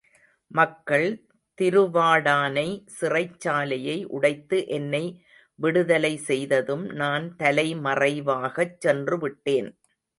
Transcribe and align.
மக்கள் 0.51 1.05
திருவாடானை 1.57 2.65
சிறைச்சாலையை 3.01 3.97
உடைத்து 4.07 4.67
என்னை 4.67 5.03
விடுதலைசெய்ததும், 5.59 6.85
நான் 6.93 7.35
தலைமறைவாகச் 7.39 8.77
சென்றுவிட்டேன். 8.85 9.69